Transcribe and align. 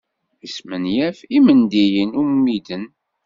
Yesmenyaf 0.41 1.17
imendiyen 1.37 2.11
ummiden. 2.21 2.83